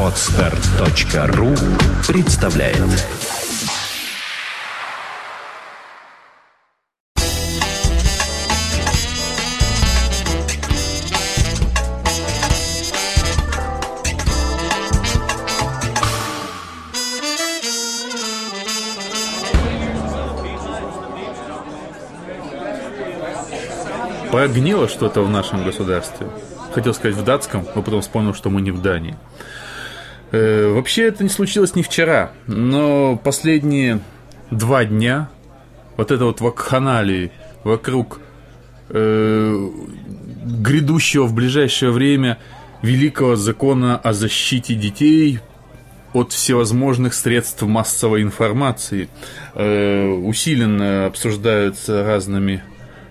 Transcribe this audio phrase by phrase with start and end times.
[0.00, 1.54] Отстар.ру
[2.06, 2.78] представляет
[24.32, 26.26] Прогнило что-то в нашем государстве.
[26.72, 29.16] Хотел сказать в датском, но потом вспомнил, что мы не в Дании.
[30.30, 34.00] Э, вообще это не случилось не вчера, но последние
[34.50, 35.28] два дня
[35.96, 37.30] вот это вот вакханалии
[37.64, 38.20] вокруг
[38.88, 39.68] э,
[40.44, 42.38] грядущего в ближайшее время
[42.80, 45.40] великого закона о защите детей
[46.14, 49.08] от всевозможных средств массовой информации
[49.54, 52.62] э, усиленно обсуждаются разными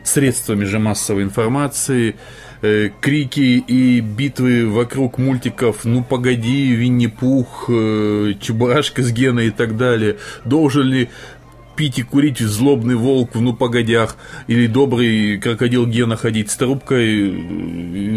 [0.04, 2.16] средствами же массовой информации,
[2.62, 9.78] э, крики и битвы вокруг мультиков «Ну погоди», «Винни-Пух», э, «Чебурашка с Геной» и так
[9.78, 10.18] далее.
[10.46, 11.10] Должен ли
[11.82, 14.16] пить и курить злобный волк в ну погодях,
[14.46, 17.32] или добрый крокодил Гена ходить с трубкой,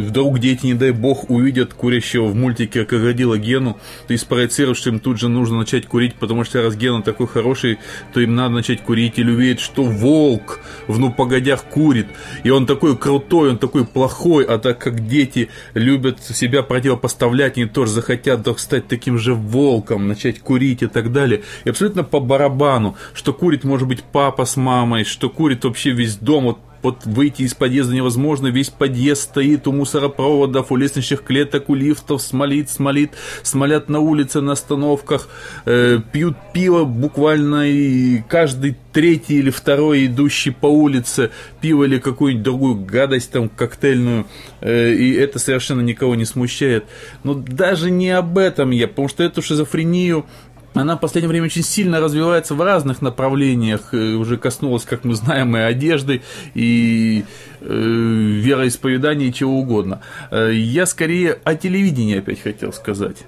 [0.02, 5.00] вдруг дети, не дай бог, увидят курящего в мультике крокодила Гену, ты спроецируешь, что им
[5.00, 7.78] тут же нужно начать курить, потому что раз Гена такой хороший,
[8.12, 12.08] то им надо начать курить, или увидеть, что волк в ну погодях курит,
[12.42, 17.64] и он такой крутой, он такой плохой, а так как дети любят себя противопоставлять, они
[17.64, 22.20] тоже захотят вдруг стать таким же волком, начать курить и так далее, и абсолютно по
[22.20, 27.06] барабану, что курит, может быть, папа с мамой, что курит вообще весь дом, вот вот
[27.06, 32.68] выйти из подъезда невозможно, весь подъезд стоит у мусоропроводов, у лестничных клеток, у лифтов, смолит,
[32.68, 35.28] смолит, смолят на улице, на остановках,
[35.64, 41.30] э, пьют пиво буквально и каждый третий или второй идущий по улице
[41.62, 44.26] пиво или какую-нибудь другую гадость там коктейльную,
[44.60, 46.84] э, и это совершенно никого не смущает.
[47.22, 50.26] Но даже не об этом я, потому что эту шизофрению
[50.74, 53.92] она в последнее время очень сильно развивается в разных направлениях.
[53.92, 56.22] Э, уже коснулась, как мы знаем, и одежды,
[56.54, 57.24] и
[57.60, 60.00] э, вероисповедания, и чего угодно.
[60.30, 63.18] Э, я скорее о телевидении опять хотел сказать.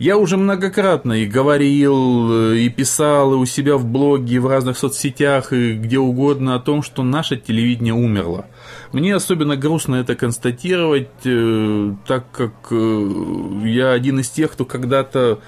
[0.00, 4.76] Я уже многократно и говорил, э, и писал и у себя в блоге, в разных
[4.76, 8.46] соцсетях, и где угодно о том, что наше телевидение умерло.
[8.92, 15.38] Мне особенно грустно это констатировать, так как я один из тех, кто когда-то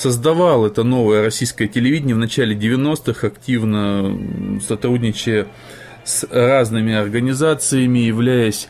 [0.00, 5.46] создавал это новое российское телевидение в начале 90-х, активно сотрудничая
[6.04, 8.68] с разными организациями, являясь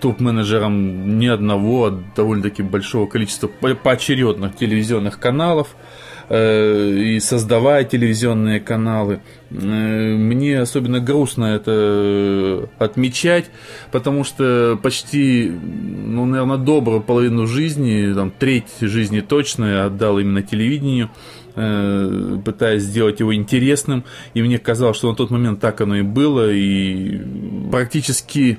[0.00, 5.68] топ-менеджером не одного, а довольно-таки большого количества поочередных телевизионных каналов–
[6.30, 9.20] и создавая телевизионные каналы.
[9.50, 13.50] Э, мне особенно грустно это отмечать,
[13.90, 20.42] потому что почти, ну, наверное, добрую половину жизни, там, треть жизни точно я отдал именно
[20.42, 21.10] телевидению,
[21.54, 24.04] э, пытаясь сделать его интересным,
[24.34, 27.20] и мне казалось, что на тот момент так оно и было, и
[27.70, 28.58] практически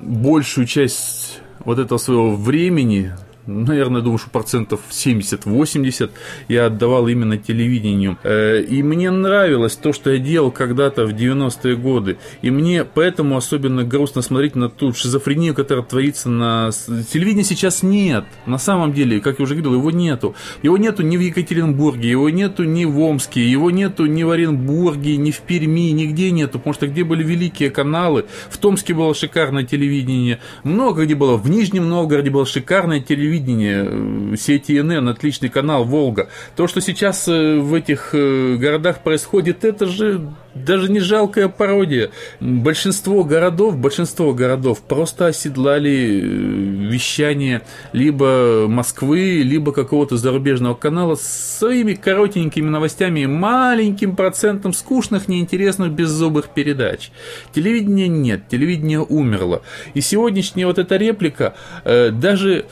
[0.00, 3.12] большую часть вот этого своего времени,
[3.46, 6.10] наверное, думаю, что процентов 70-80
[6.48, 8.18] я отдавал именно телевидению.
[8.22, 12.18] Э, и мне нравилось то, что я делал когда-то в 90-е годы.
[12.42, 16.70] И мне поэтому особенно грустно смотреть на ту шизофрению, которая творится на...
[17.12, 18.24] Телевидения сейчас нет.
[18.46, 20.34] На самом деле, как я уже говорил, его нету.
[20.62, 25.16] Его нету ни в Екатеринбурге, его нету ни в Омске, его нету ни в Оренбурге,
[25.16, 26.58] ни в Перми, нигде нету.
[26.58, 31.48] Потому что где были великие каналы, в Томске было шикарное телевидение, много где было, в
[31.50, 36.28] Нижнем Новгороде было шикарное телевидение, телевидение, э, сети НН, отличный канал «Волга».
[36.56, 42.10] То, что сейчас э, в этих э, городах происходит, это же даже не жалкая пародия.
[42.40, 51.92] Большинство городов, большинство городов просто оседлали вещание либо Москвы, либо какого-то зарубежного канала с своими
[51.92, 57.10] коротенькими новостями и маленьким процентом скучных, неинтересных, беззубых передач.
[57.54, 59.62] Телевидения нет, телевидение умерло.
[59.92, 61.54] И сегодняшняя вот эта реплика,
[61.84, 62.64] даже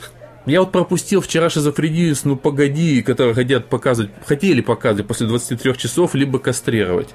[0.45, 6.13] я вот пропустил вчера шизофрению «Ну погоди», которые хотят показывать, хотели показывать после 23 часов,
[6.15, 7.09] либо кастрировать.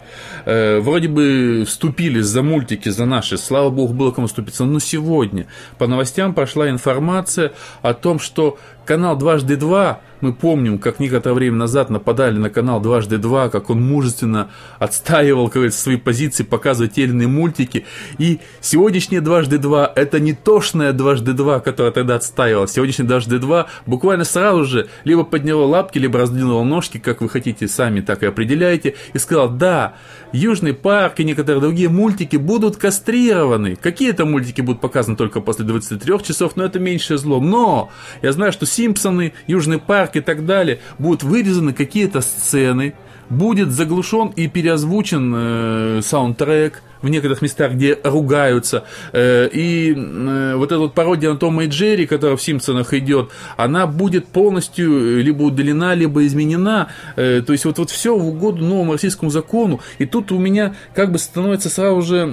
[0.44, 4.64] Э, вроде бы вступили за мультики, за наши, слава богу, было кому вступиться.
[4.64, 5.46] Но сегодня
[5.78, 7.52] по новостям пошла информация
[7.82, 12.80] о том, что канал «Дважды два» мы помним, как некоторое время назад нападали на канал
[12.80, 17.84] «Дважды два», как он мужественно отстаивал, как свои позиции, показывая те или иные мультики.
[18.18, 22.68] И сегодняшнее «Дважды два»– это не тошное «Дважды два», которое тогда отстаивал.
[22.68, 27.68] Сегодняшнее «Дважды два» буквально сразу же либо подняло лапки, либо раздвинуло ножки, как вы хотите
[27.68, 29.94] сами, так и определяете, и сказал, да,
[30.32, 33.74] Южный парк и некоторые другие мультики будут кастрированы.
[33.74, 37.40] Какие-то мультики будут показаны только после 23 часов, но это меньшее зло.
[37.40, 37.90] Но
[38.22, 42.94] я знаю, что Симпсоны, Южный парк и так далее, будут вырезаны какие-то сцены,
[43.28, 48.84] будет заглушен и переозвучен э, саундтрек, в некоторых местах, где ругаются.
[49.12, 53.30] Э, и э, вот эта вот пародия на Тома и Джерри, которая в «Симпсонах» идет,
[53.56, 56.88] она будет полностью либо удалена, либо изменена.
[57.16, 59.80] Э, то есть вот, вот все в угоду новому российскому закону.
[59.98, 62.26] И тут у меня как бы становится сразу же,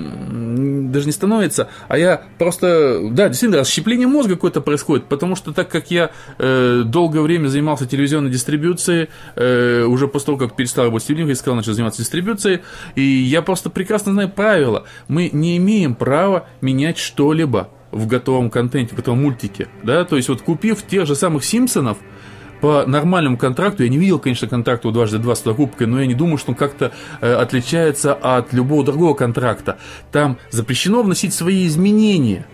[0.92, 5.70] даже не становится, а я просто, да, действительно, расщепление мозга какое-то происходит, потому что так
[5.70, 11.36] как я долгое время занимался телевизионной дистрибуцией, уже после того, как перестал работать в я
[11.36, 12.62] сказал, начал заниматься дистрибуцией,
[12.96, 18.50] и я просто прекрасно знаю правила, правило, мы не имеем права менять что-либо в готовом
[18.50, 19.68] контенте, в готовом мультике.
[19.84, 20.04] Да?
[20.04, 21.98] То есть вот купив тех же самых Симпсонов,
[22.60, 26.08] по нормальному контракту, я не видел, конечно, контракта у дважды два с докупкой, но я
[26.08, 29.78] не думаю, что он как-то э, отличается от любого другого контракта.
[30.12, 32.48] Там запрещено вносить свои изменения.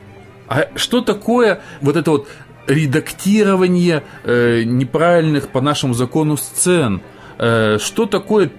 [0.50, 2.27] А что такое вот это вот
[2.67, 7.01] редактирование э, неправильных по нашему закону сцен?
[7.38, 8.51] Э, что такое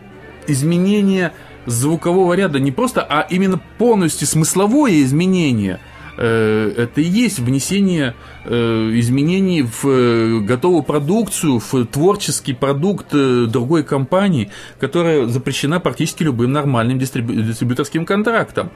[0.47, 1.33] изменение
[1.67, 5.81] звукового ряда не просто, а именно полностью смысловое изменение
[6.17, 8.15] э,– это и есть внесение
[8.45, 16.53] э, изменений в э, готовую продукцию, в творческий продукт другой компании, которая запрещена практически любым
[16.53, 18.71] нормальным дистрибьюторским контрактом.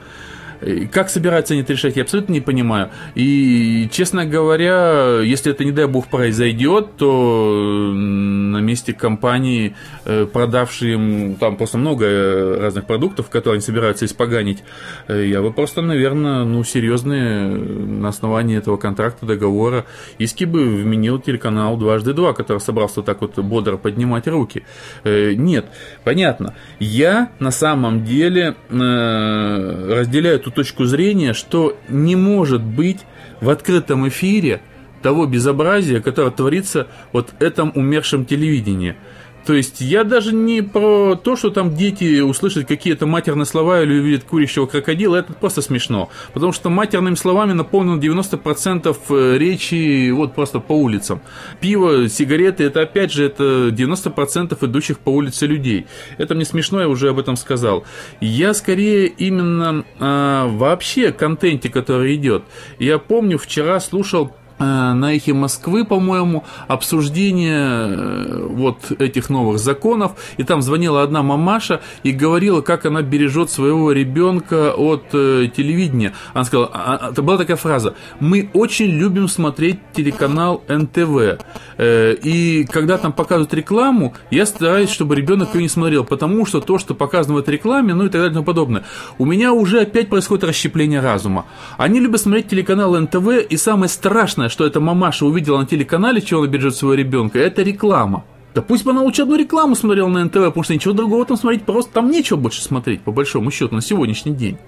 [0.93, 2.90] Как собираются они это решать, я абсолютно не понимаю.
[3.14, 10.94] И, честно говоря, если это, не дай бог, произойдет, то на месте компании, э, продавшей
[10.94, 14.64] им там просто много разных продуктов, которые они собираются испоганить,
[15.06, 19.84] э, я бы просто, наверное, ну, серьезные на основании этого контракта, договора,
[20.19, 24.64] иски бы вменил телеканал «Дважды два», который собрался так вот бодро поднимать руки.
[25.05, 25.66] Э, нет,
[26.05, 26.55] понятно.
[26.81, 33.00] Я на самом деле разделяю эту точку зрения, что не может быть
[33.41, 34.61] в открытом эфире
[35.03, 38.97] того безобразия, которое творится вот этом умершем телевидении.
[39.44, 43.99] То есть я даже не про то, что там дети услышат какие-то матерные слова или
[43.99, 46.11] увидят курящего крокодила, это просто смешно.
[46.35, 51.20] Потому что матерными словами наполнено 90% э, речи вот просто по улицам.
[51.61, 55.87] Пиво, сигареты, это опять же это 90% идущих по улице людей.
[56.19, 57.84] Это мне смешно, я уже об этом сказал.
[58.20, 62.44] Я скорее именно а, вообще контенте, который идет.
[62.79, 64.32] Я помню, вчера слушал
[64.64, 71.81] на эхе Москвы, по-моему, обсуждение э, вот этих новых законов, и там звонила одна мамаша
[72.02, 76.12] и говорила, как она бережет своего ребенка от э, телевидения.
[76.34, 81.40] Она сказала, а, а, это была такая фраза, мы очень любим смотреть телеканал НТВ,
[81.78, 86.60] э, и когда там показывают рекламу, я стараюсь, чтобы ребенок ее не смотрел, потому что
[86.60, 88.84] то, что показано в этой рекламе, ну и так далее и тому подобное.
[89.19, 91.46] У меня уже опять происходит расщепление разума.
[91.76, 96.41] Они любят смотреть телеканал НТВ, и самое страшное, что эта мамаша увидела на телеканале, чего
[96.41, 98.25] она бережет своего ребенка, это реклама.
[98.55, 101.37] Да пусть бы она лучше одну рекламу смотрела на НТВ, потому что ничего другого там
[101.37, 104.59] смотреть просто там нечего больше смотреть, по большому счету, на сегодняшний день.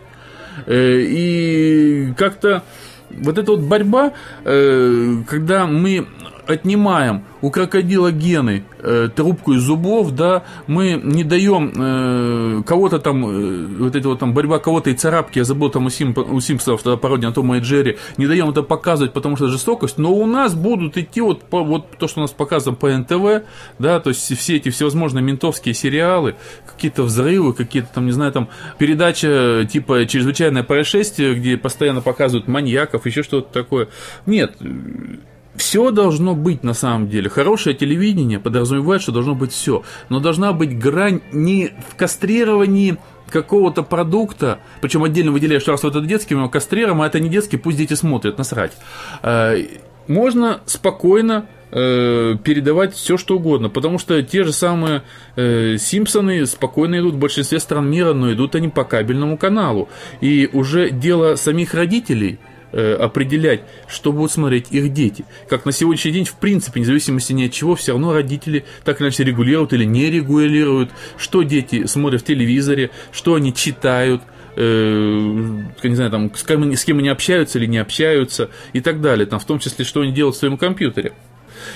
[0.66, 2.62] Э, и как-то
[3.10, 4.12] вот эта вот борьба,
[4.44, 6.06] э, когда мы
[6.50, 13.24] отнимаем у крокодила гены, э, трубку из зубов, да, мы не даем э, кого-то там,
[13.24, 16.40] э, вот эта вот там борьба кого-то и царапки, я забыл там у, Симп, у
[16.40, 20.12] Симпсонов, тогда пародия на Тома и Джерри, не даем это показывать, потому что жестокость, но
[20.12, 23.44] у нас будут идти вот, по, вот то, что у нас показано по НТВ,
[23.78, 28.48] да, то есть все эти всевозможные ментовские сериалы, какие-то взрывы, какие-то там, не знаю, там
[28.78, 33.88] передача типа «Чрезвычайное происшествие», где постоянно показывают маньяков, еще что-то такое.
[34.26, 34.56] Нет,
[35.56, 37.28] все должно быть на самом деле.
[37.28, 39.82] Хорошее телевидение подразумевает, что должно быть все.
[40.08, 42.98] Но должна быть грань не в кастрировании
[43.30, 47.56] какого-то продукта, причем отдельно выделяешь, раз вот это детский, его кастрируем, а это не детский,
[47.56, 48.72] пусть дети смотрят, насрать.
[49.22, 49.56] Э,
[50.08, 55.02] можно спокойно э, передавать все, что угодно, потому что те же самые
[55.36, 59.88] э, Симпсоны спокойно идут в большинстве стран мира, но идут они по кабельному каналу.
[60.20, 62.40] И уже дело самих родителей–
[62.72, 65.24] Э, определять, что будут смотреть их дети.
[65.48, 69.08] Как на сегодняшний день, в принципе, независимости ни от чего, все равно родители так или
[69.08, 74.22] иначе регулируют или не регулируют, что дети смотрят в телевизоре, что они читают,
[74.54, 74.62] э,
[75.82, 79.26] не знаю, там, с кем, с кем они общаются или не общаются и так далее,
[79.26, 81.12] там, в том числе, что они делают в своем компьютере.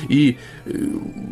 [0.09, 0.37] И,
[0.67, 0.71] э,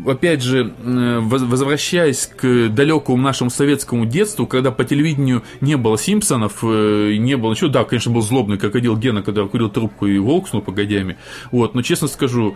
[0.07, 6.59] опять же, э, возвращаясь к далекому нашему советскому детству, когда по телевидению не было Симпсонов,
[6.63, 10.47] э, не было ничего, да, конечно, был злобный крокодил Гена, когда курил трубку и волк
[10.47, 11.17] с погодями,
[11.51, 12.55] вот, но честно скажу,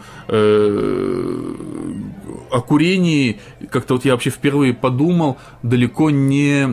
[2.49, 3.39] о курении
[3.71, 6.65] как-то вот я вообще впервые подумал, далеко не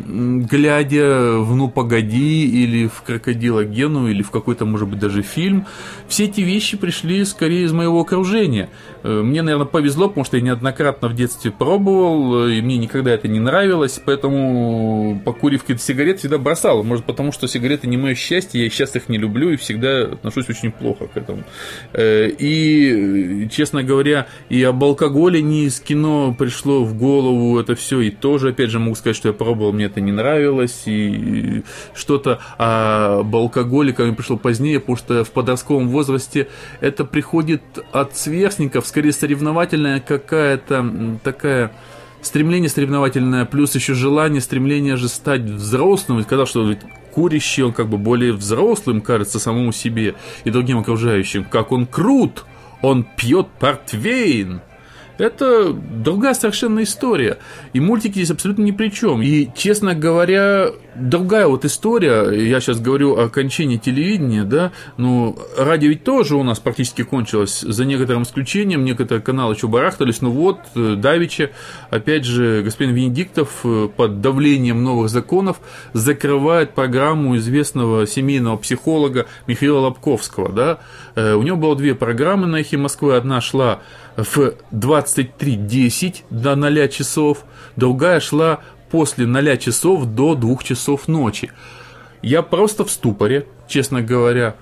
[0.46, 5.66] глядя в «Ну, погоди» или в «Крокодила Гену» или в какой-то, может быть, даже фильм.
[6.08, 8.70] Все эти вещи пришли скорее из моего окружения.
[9.04, 13.12] Э, мне, наверное, повезло, потому что я неоднократно в детстве пробовал, э, и мне никогда
[13.12, 16.82] это не нравилось, поэтому покурив какие-то сигареты всегда бросал.
[16.82, 20.48] Может, потому что сигареты не мое счастье, я сейчас их не люблю и всегда отношусь
[20.48, 21.44] очень плохо к этому.
[21.92, 28.00] Э, и, честно говоря, и об алкоголе не из кино пришло в голову это все,
[28.00, 31.62] и тоже, опять же, могу сказать, что я пробовал, мне это не нравилось, и
[31.94, 36.48] что-то об алкоголе ко мне пришло позднее, потому что в подростковом возрасте
[36.80, 37.60] это приходит
[37.92, 41.72] от сверстников, скорее соревновательная какая-то такая
[42.22, 46.18] стремление соревновательное, плюс еще желание, стремление же стать взрослым.
[46.18, 46.76] Ведь когда что
[47.12, 51.42] курящий, он как бы более взрослым кажется самому себе и другим окружающим.
[51.42, 52.44] Как он крут!
[52.82, 54.60] Он пьет портвейн!
[55.18, 57.38] Это другая совершенно история.
[57.72, 59.22] И мультики здесь абсолютно ни при чем.
[59.22, 65.88] И, честно говоря, другая вот история, я сейчас говорю о кончине телевидения, да, ну, радио
[65.88, 70.60] ведь тоже у нас практически кончилось, за некоторым исключением, некоторые каналы еще барахтались, но вот,
[70.74, 71.50] э, Давича,
[71.90, 75.60] опять же, господин Венедиктов э, под давлением новых законов
[75.92, 80.78] закрывает программу известного семейного психолога Михаила Лобковского, да,
[81.14, 83.80] э, у него было две программы на эхе Москвы, одна шла
[84.16, 87.44] в 23.10 до 0 часов,
[87.76, 91.50] другая шла после 0 часов до 2 часов ночи.
[92.22, 94.56] Я просто в ступоре, честно говоря.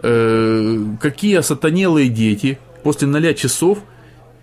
[0.00, 3.78] Э, какие сатанелые дети после 0 часов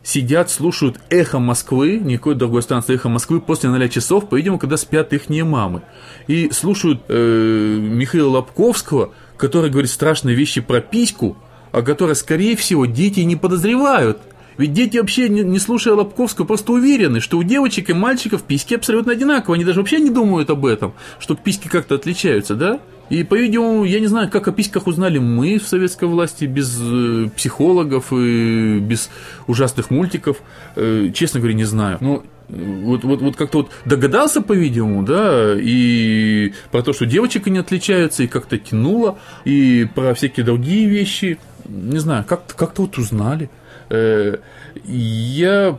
[0.04, 5.14] сидят, слушают эхо Москвы, никакой другой станции эхо Москвы, после 0 часов, по-видимому, когда спят
[5.14, 5.84] их мамы.
[6.28, 11.38] И слушают э, Михаила Лобковского, который говорит страшные вещи про письку,
[11.72, 14.20] о которой, скорее всего, дети не подозревают–
[14.58, 18.76] ведь дети вообще, не, не слушая Лобковского, просто уверены, что у девочек и мальчиков письки
[18.76, 19.56] абсолютно одинаковые.
[19.56, 22.80] Они даже вообще не думают об этом, что письки как-то отличаются, да?
[23.10, 27.30] И, по-видимому, я не знаю, как о письках узнали мы в советской власти, без э,
[27.36, 29.12] психологов и без
[29.46, 30.38] ужасных мультиков.
[30.76, 32.00] Э, честно говоря, не знаю.
[32.02, 37.60] Но вот, вот, вот как-то вот догадался, по-видимому, да, и про то, что девочек не
[37.60, 43.50] отличаются, и как-то тянуло, и про всякие другие вещи, не знаю, как-то как вот узнали.
[43.90, 44.38] Э,
[44.86, 45.78] я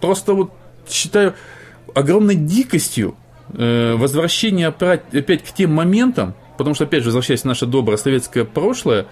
[0.00, 0.52] просто вот
[0.88, 1.34] считаю
[1.94, 3.16] огромной дикостью
[3.52, 8.44] э, возвращение опять к тем моментам, потому что, опять же, возвращаясь в наше доброе советское
[8.44, 9.06] прошлое,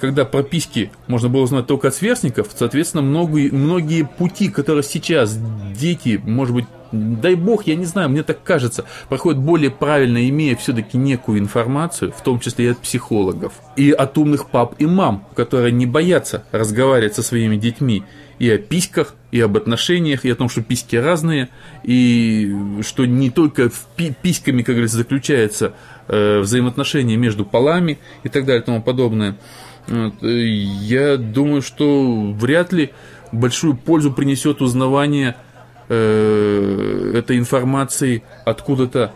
[0.00, 5.38] когда прописки можно было узнать только от сверстников, соответственно, многие, многие пути, которые сейчас
[5.78, 10.56] дети, может быть, дай бог, я не знаю, мне так кажется, проходят более правильно, имея
[10.56, 15.26] все-таки некую информацию, в том числе и от психологов, и от умных пап и мам,
[15.34, 18.04] которые не боятся разговаривать со своими детьми
[18.38, 21.48] и о письках, и об отношениях, и о том, что письки разные,
[21.82, 25.74] и что не только в пи- письками, как говорится, заключается
[26.08, 29.36] э, взаимоотношения между полами и так далее и тому подобное.
[29.86, 30.14] Вот.
[30.22, 32.90] Я думаю, что вряд ли
[33.32, 35.36] большую пользу принесет узнавание
[35.88, 39.12] э, этой информации откуда-то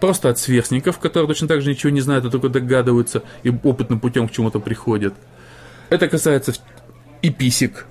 [0.00, 4.00] просто от сверстников, которые точно так же ничего не знают, а только догадываются и опытным
[4.00, 5.14] путем к чему-то приходят.
[5.90, 6.54] Это касается
[7.22, 7.86] и писек,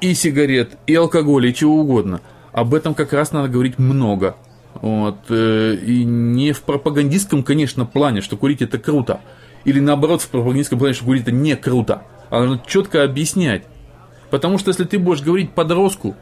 [0.00, 2.20] и сигарет, и алкоголя, и чего угодно.
[2.52, 4.36] Об этом как раз надо говорить много.
[4.74, 5.18] Вот.
[5.28, 9.20] Э, и не в пропагандистском, конечно, плане, что курить это круто.
[9.64, 12.02] Или наоборот, в пропагандистском плане, что курить это не круто.
[12.30, 13.64] А нужно четко объяснять.
[14.30, 16.16] Потому что если ты будешь говорить подростку,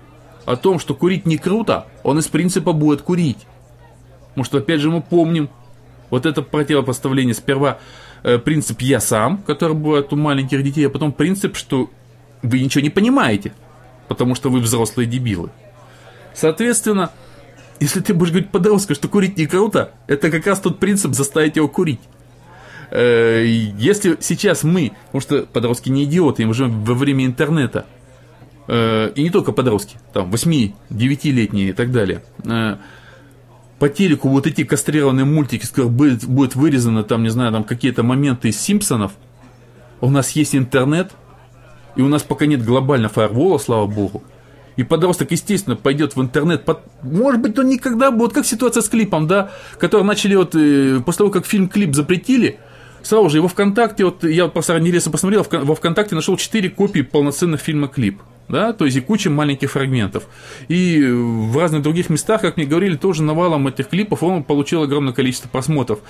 [0.45, 3.47] о том, что курить не круто, он из принципа будет курить.
[4.31, 5.51] Потому что, опять же, мы помним
[6.11, 7.35] вот это противопоставление.
[7.35, 7.79] Сперва
[8.23, 11.91] э, принцип «я сам», который бывает у маленьких детей, а потом принцип, что
[12.43, 13.53] вы ничего не понимаете,
[14.09, 15.51] потому что вы взрослые дебилы.
[16.35, 17.11] Соответственно,
[17.81, 21.57] если ты будешь говорить подростку, что курить не круто, это как раз тот принцип заставить
[21.57, 22.01] его курить.
[22.91, 27.87] Э, если сейчас мы, потому что подростки не идиоты, мы живем во время интернета,
[28.73, 32.77] и не только подростки, там 8-9-летние и так далее, э,
[33.81, 37.65] по телеку вот эти кастрированные мультики, с которых будет, будет вырезано там, не знаю, там
[37.65, 39.13] какие-то моменты из Симпсонов,
[40.01, 41.11] у нас есть интернет,
[41.97, 44.23] и у нас пока нет глобального фаервола, слава богу,
[44.77, 46.65] и подросток, естественно, пойдет в интернет.
[46.65, 46.79] Под...
[47.03, 51.19] Может быть, он никогда будет, как ситуация с клипом, да, который начали вот э, после
[51.19, 52.61] того, как фильм клип запретили,
[53.03, 57.61] сразу же его ВКонтакте, вот я просто ранее посмотрел, во ВКонтакте нашел 4 копии полноценных
[57.61, 60.25] фильма клип да, то есть и куча маленьких фрагментов.
[60.69, 65.13] И в разных других местах, как мне говорили, тоже навалом этих клипов он получил огромное
[65.13, 66.01] количество просмотров.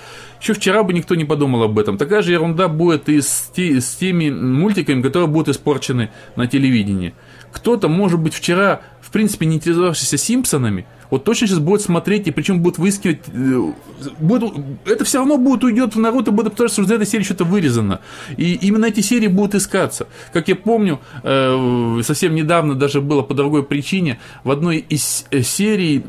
[0.41, 1.97] Еще вчера бы никто не подумал об этом.
[1.97, 7.13] Такая же ерунда будет и с, те, с теми мультиками, которые будут испорчены на телевидении.
[7.51, 12.31] кто-то, может быть, вчера, в принципе, не интересовавшийся Симпсонами, вот точно сейчас будет смотреть, и
[12.31, 13.73] причем будут выискивать, э,
[14.19, 14.53] будут,
[14.85, 17.43] это все равно будет уйдет в народ и будет потому что из этой серии что-то
[17.43, 17.99] вырезано.
[18.37, 20.07] И именно эти серии будут искаться.
[20.33, 25.41] Как я помню, э, совсем недавно даже было по другой причине, в одной из э,
[25.41, 26.01] серий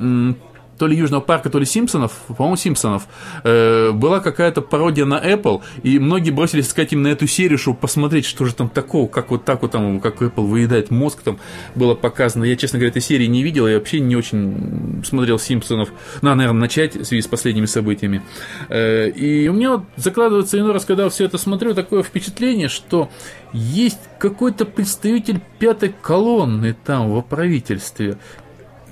[0.82, 3.06] то ли Южного парка, то ли Симпсонов, по-моему, Симпсонов,
[3.44, 8.26] э, была какая-то пародия на Apple, и многие бросились искать именно эту серию, чтобы посмотреть,
[8.26, 11.38] что же там такого, как вот так вот там, как Apple выедает мозг, там
[11.76, 12.42] было показано.
[12.42, 15.90] Я, честно говоря, этой серии не видел, я вообще не очень смотрел Симпсонов.
[16.20, 18.20] Надо, наверное, начать в связи с последними событиями.
[18.68, 23.08] Э, и у меня вот закладывается иной раз, когда все это смотрю, такое впечатление, что
[23.52, 28.18] есть какой-то представитель пятой колонны там во правительстве,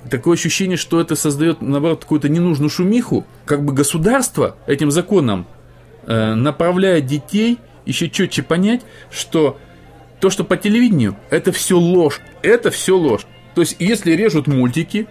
[0.09, 3.25] такое ощущение, что это создает, наоборот, какую-то ненужную шумиху.
[3.45, 5.47] Как бы государство этим законом
[6.07, 8.81] э, направляет детей еще четче понять,
[9.11, 9.59] что
[10.19, 12.21] то, что по телевидению, это все ложь.
[12.41, 13.25] Это все ложь.
[13.55, 15.07] То есть, если режут мультики,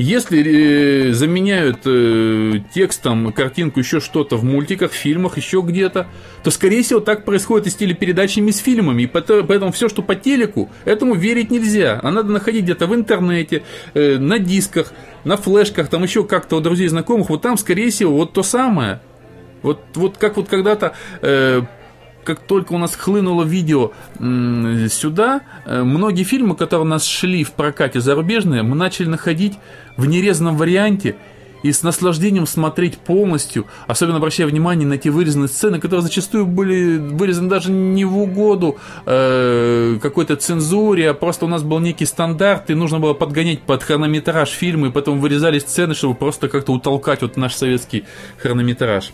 [0.00, 6.06] если э, заменяют э, текстом картинку еще что-то в мультиках, фильмах, еще где-то,
[6.42, 9.02] то, скорее всего, так происходит и с телепередачами, с фильмами.
[9.02, 12.00] И поэтому все, что по телеку, этому верить нельзя.
[12.02, 13.62] А надо находить где-то в интернете,
[13.94, 14.92] э, на дисках,
[15.24, 17.28] на флешках, там еще как-то у друзей знакомых.
[17.28, 19.00] Вот там, скорее всего, вот то самое.
[19.62, 21.62] Вот, вот как вот когда-то э,
[22.24, 27.52] как только у нас хлынуло видео сюда, э, многие фильмы, которые у нас шли в
[27.52, 29.58] прокате зарубежные, мы начали находить
[29.96, 31.16] в нерезанном варианте
[31.62, 36.96] и с наслаждением смотреть полностью, особенно обращая внимание на те вырезанные сцены, которые зачастую были
[36.96, 42.70] вырезаны даже не в угоду э, какой-то цензуре, а просто у нас был некий стандарт,
[42.70, 47.22] и нужно было подгонять под хронометраж фильма, и потом вырезали сцены, чтобы просто как-то утолкать
[47.22, 48.04] вот наш советский
[48.38, 49.12] хронометраж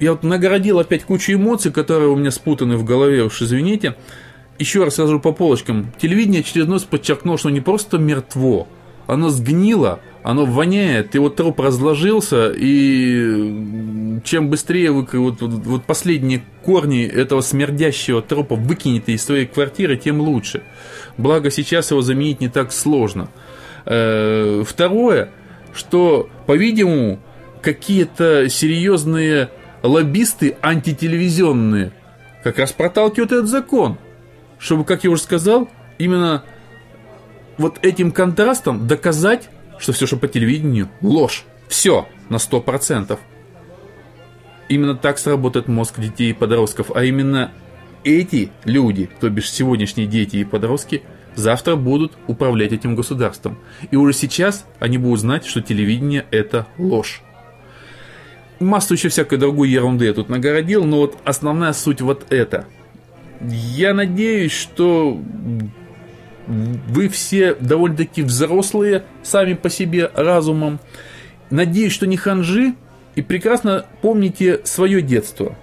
[0.00, 3.96] я вот нагородил опять кучу эмоций, которые у меня спутаны в голове, уж извините.
[4.58, 5.92] Еще раз скажу по полочкам.
[5.98, 8.66] Телевидение очередной подчеркнуло, что не просто мертво,
[9.06, 16.42] оно сгнило, оно воняет, вот труп разложился, и чем быстрее вы вот, вот, вот последние
[16.62, 20.62] корни этого смердящего трупа выкинете из своей квартиры, тем лучше.
[21.16, 23.30] Благо сейчас его заменить не так сложно.
[23.86, 25.30] Э, второе,
[25.72, 27.20] что, по-видимому,
[27.62, 29.50] какие-то серьезные
[29.82, 31.92] лоббисты антителевизионные
[32.42, 33.98] как раз проталкивают этот закон,
[34.58, 36.44] чтобы, как я уже сказал, именно
[37.56, 41.44] вот этим контрастом доказать, что все, что по телевидению, ложь.
[41.68, 43.18] Все на 100%.
[44.68, 47.52] Именно так сработает мозг детей и подростков, а именно
[48.04, 51.02] эти люди, то бишь сегодняшние дети и подростки,
[51.34, 53.58] завтра будут управлять этим государством.
[53.90, 57.22] И уже сейчас они будут знать, что телевидение– это ложь
[58.60, 62.66] массу еще всякой другой ерунды я тут нагородил, но вот основная суть вот это.
[63.40, 65.20] Я надеюсь, что
[66.46, 70.80] вы все довольно-таки взрослые сами по себе разумом.
[71.50, 72.74] Надеюсь, что не ханжи
[73.14, 75.56] и прекрасно помните свое детство.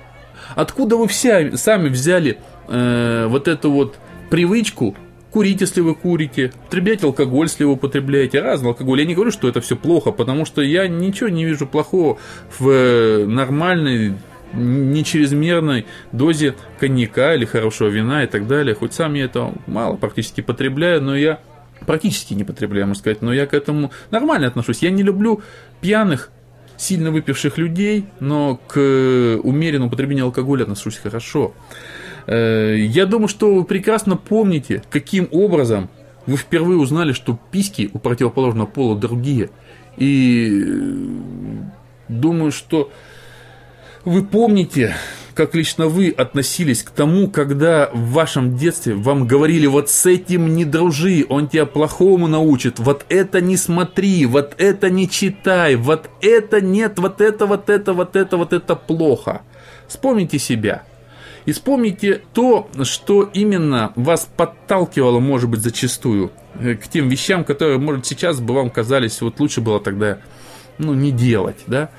[0.55, 3.97] Откуда вы все сами взяли э, вот эту вот
[4.29, 4.95] привычку
[5.35, 9.01] курить, если вы курите, употреблять алкоголь, если вы употребляете, разный алкоголь.
[9.01, 12.17] Я не говорю, что это все плохо, потому что я ничего не вижу плохого
[12.57, 14.13] в э, нормальной
[14.53, 18.75] не чрезмерной дозе коньяка или хорошего вина и так далее.
[18.75, 21.41] Хоть сам я это мало практически потребляю, но я
[21.85, 24.83] практически не потребляю, можно сказать, но я к этому нормально отношусь.
[24.83, 25.41] Я не люблю
[25.81, 26.31] пьяных,
[26.77, 31.53] сильно выпивших людей, но к умеренному употреблению алкоголя отношусь хорошо.
[32.27, 35.89] Э, я думаю, что вы прекрасно помните, каким образом
[36.25, 39.49] вы впервые узнали, что письки у противоположного пола другие.
[39.97, 40.75] И э,
[42.07, 42.91] думаю, что
[44.05, 44.95] вы помните,
[45.35, 50.55] как лично вы относились к тому, когда в вашем детстве вам говорили, вот с этим
[50.55, 56.09] не дружи, он тебя плохому научит, вот это не смотри, вот это не читай, вот
[56.21, 59.41] это нет, вот это, вот это, вот это, вот это плохо.
[59.87, 60.83] Вспомните себя–
[61.45, 67.77] и вспомните то, что именно вас подталкивало, может быть, зачастую э, к тем вещам, которые,
[67.77, 70.19] может, сейчас бы вам казались, вот лучше было тогда,
[70.77, 71.89] ну, не делать, да.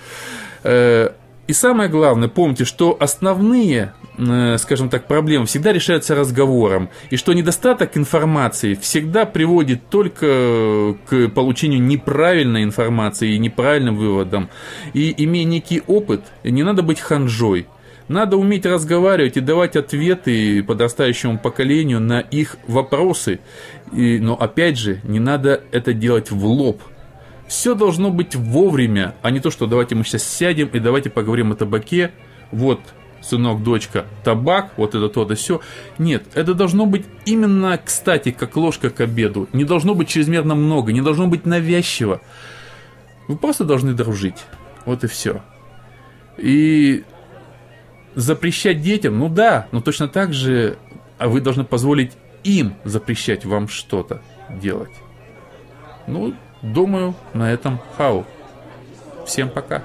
[0.65, 1.11] Э,
[1.47, 7.33] и самое главное, помните, что основные, э, скажем так, проблемы всегда решаются разговором, и что
[7.33, 14.49] недостаток информации всегда приводит только к получению неправильной информации и неправильным выводам.
[14.93, 17.69] И имея некий опыт, не надо быть ханжой,
[18.09, 23.41] надо уметь разговаривать и давать ответы подрастающему поколению на их вопросы.
[23.93, 26.81] И, но опять же, не надо это делать в лоб.
[27.49, 31.53] Все должно быть вовремя, а не то, что давайте мы сейчас сядем и давайте поговорим
[31.53, 32.11] о табаке.
[32.51, 32.81] Вот
[33.21, 35.61] сынок, дочка, табак, вот это то, да все.
[35.99, 39.49] Нет, это должно быть именно, кстати, как ложка к обеду.
[39.53, 42.21] Не должно быть чрезмерно много, не должно быть навязчиво.
[43.29, 44.45] Вы просто должны дружить.
[44.85, 45.43] Вот и все.
[46.39, 47.05] И
[48.17, 50.79] запрещать детям, ну да, но точно так же
[51.19, 52.13] а вы должны позволить
[52.45, 54.93] им запрещать вам что-то делать.
[56.07, 58.25] Ну, думаю, на этом хау.
[59.27, 59.85] Всем пока.